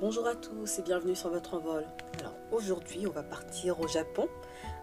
[0.00, 1.84] Bonjour à tous et bienvenue sur votre envol.
[2.20, 4.28] Alors aujourd'hui, on va partir au Japon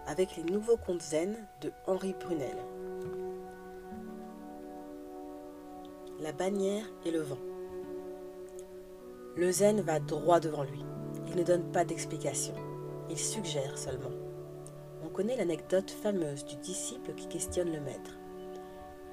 [0.06, 2.58] avec les nouveaux contes zen de Henri Brunel.
[6.20, 7.38] La bannière et le vent.
[9.36, 10.84] Le zen va droit devant lui.
[11.28, 12.54] Il ne donne pas d'explication.
[13.08, 14.12] Il suggère seulement.
[15.02, 18.18] On connaît l'anecdote fameuse du disciple qui questionne le maître.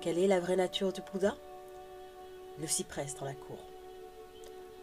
[0.01, 1.33] Quelle est la vraie nature du Bouddha?
[2.59, 3.72] Le cyprès dans la cour.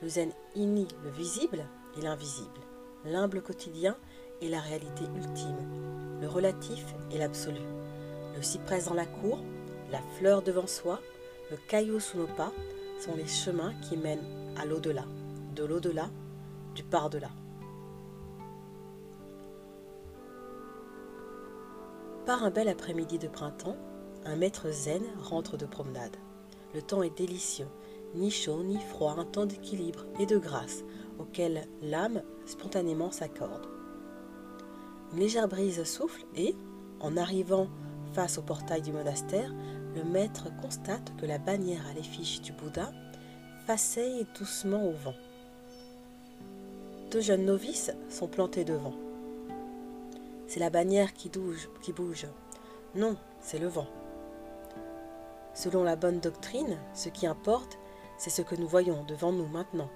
[0.02, 1.66] Le zen unit le visible
[1.98, 2.60] et l'invisible,
[3.04, 3.96] l'humble quotidien
[4.40, 7.60] et la réalité ultime, le relatif et l'absolu.
[8.34, 9.38] Le cyprès dans la cour,
[9.90, 11.00] la fleur devant soi,
[11.50, 12.52] le caillou sous nos pas
[13.00, 14.24] sont les chemins qui mènent
[14.56, 15.04] à l'au-delà,
[15.54, 16.08] de l'au-delà,
[16.74, 17.30] du par-delà.
[22.24, 23.76] Par un bel après-midi de printemps,
[24.24, 26.16] un maître zen rentre de promenade.
[26.74, 27.66] Le temps est délicieux,
[28.14, 30.84] ni chaud ni froid, un temps d'équilibre et de grâce
[31.18, 33.66] auquel l'âme spontanément s'accorde.
[35.12, 36.54] Une légère brise souffle et,
[37.00, 37.68] en arrivant
[38.12, 39.52] face au portail du monastère,
[39.94, 42.92] le maître constate que la bannière à l'effigie du Bouddha
[43.66, 45.14] faceille doucement au vent.
[47.10, 48.94] Deux jeunes novices sont plantés devant.
[50.46, 52.26] C'est la bannière qui bouge, qui bouge.
[52.94, 53.88] Non, c'est le vent.
[55.54, 57.79] Selon la bonne doctrine, ce qui importe,
[58.20, 59.88] c'est ce que nous voyons devant nous maintenant.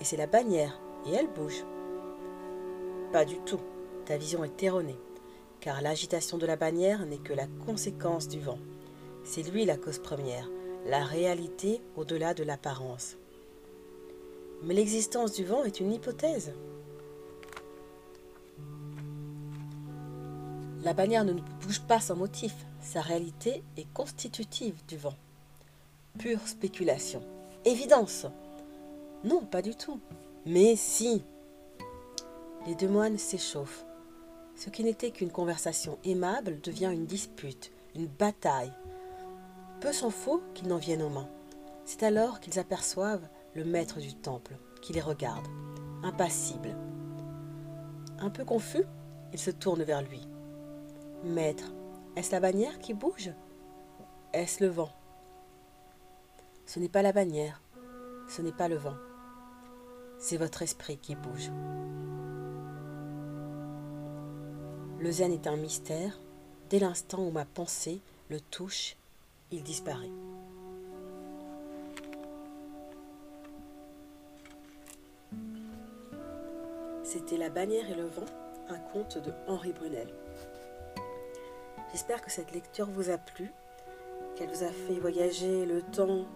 [0.00, 1.64] Et c'est la bannière, et elle bouge.
[3.12, 3.60] Pas du tout,
[4.04, 4.98] ta vision est erronée,
[5.60, 8.58] car l'agitation de la bannière n'est que la conséquence du vent.
[9.22, 10.50] C'est lui la cause première,
[10.86, 13.16] la réalité au-delà de l'apparence.
[14.64, 16.52] Mais l'existence du vent est une hypothèse.
[20.82, 25.14] La bannière ne bouge pas sans motif, sa réalité est constitutive du vent.
[26.18, 27.22] Pure spéculation.
[27.64, 28.26] Évidence
[29.22, 30.00] Non, pas du tout.
[30.46, 31.22] Mais si
[32.66, 33.84] Les deux moines s'échauffent.
[34.56, 38.72] Ce qui n'était qu'une conversation aimable devient une dispute, une bataille.
[39.80, 41.28] Peu s'en faut qu'ils n'en viennent aux mains.
[41.84, 45.46] C'est alors qu'ils aperçoivent le maître du temple, qui les regarde,
[46.02, 46.76] impassible.
[48.18, 48.84] Un peu confus,
[49.32, 50.20] ils se tournent vers lui.
[51.24, 51.72] Maître,
[52.16, 53.30] est-ce la bannière qui bouge?
[54.32, 54.90] Est-ce le vent?
[56.72, 57.60] Ce n'est pas la bannière,
[58.30, 58.96] ce n'est pas le vent,
[60.18, 61.50] c'est votre esprit qui bouge.
[64.98, 66.18] Le zen est un mystère.
[66.70, 68.00] Dès l'instant où ma pensée
[68.30, 68.96] le touche,
[69.50, 70.08] il disparaît.
[77.04, 78.24] C'était La bannière et le vent,
[78.70, 80.08] un conte de Henri Brunel.
[81.90, 83.50] J'espère que cette lecture vous a plu,
[84.36, 86.26] qu'elle vous a fait voyager le temps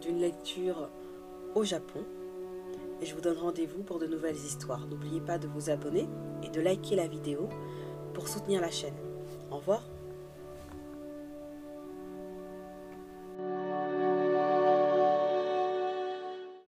[0.00, 0.88] d'une lecture
[1.54, 2.00] au Japon.
[3.00, 4.86] Et je vous donne rendez-vous pour de nouvelles histoires.
[4.86, 6.06] N'oubliez pas de vous abonner
[6.42, 7.48] et de liker la vidéo
[8.12, 8.96] pour soutenir la chaîne.
[9.50, 9.82] Au revoir